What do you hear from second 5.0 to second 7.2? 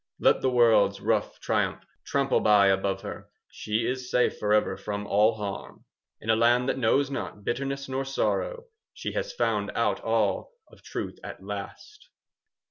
all harm. "In a land that knows